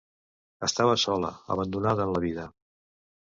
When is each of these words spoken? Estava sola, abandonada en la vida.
Estava 0.67 0.95
sola, 1.01 1.29
abandonada 1.55 2.09
en 2.09 2.13
la 2.15 2.23
vida. 2.27 2.47